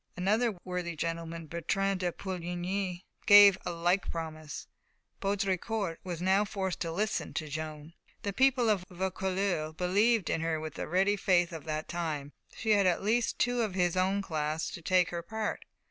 [0.17, 4.65] Another worthy gentleman, Bertrand de Poulengy, gave a like promise.
[5.21, 7.93] Baudricourt was now forced to listen to Joan.
[8.23, 12.59] The people of Vaucouleurs believed in her with the ready faith of that time, and
[12.59, 15.65] she had at least two of his own class to take her part.